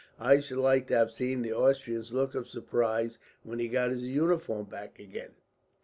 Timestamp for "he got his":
3.59-4.01